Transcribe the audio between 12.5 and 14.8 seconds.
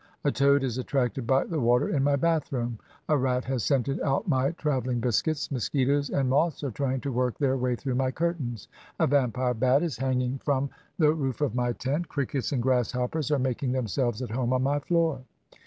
and grasshoppers are mak ing themselves at home on my